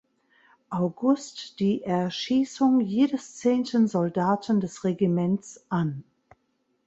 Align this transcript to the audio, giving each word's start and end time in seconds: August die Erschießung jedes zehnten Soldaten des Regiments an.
August 0.71 1.59
die 1.59 1.83
Erschießung 1.83 2.79
jedes 2.79 3.35
zehnten 3.35 3.87
Soldaten 3.87 4.59
des 4.59 4.83
Regiments 4.83 5.63
an. 5.69 6.03